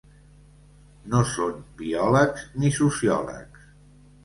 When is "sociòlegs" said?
2.81-3.71